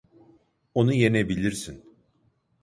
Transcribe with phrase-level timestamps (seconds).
[0.73, 1.83] Onu yenebilirsin.